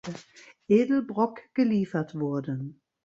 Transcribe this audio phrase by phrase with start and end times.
[0.67, 2.81] Edelbrock geliefert wurden.